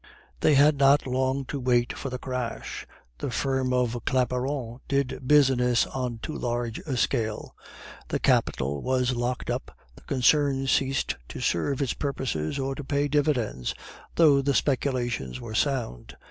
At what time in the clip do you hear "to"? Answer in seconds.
1.45-1.59, 11.27-11.39, 12.73-12.83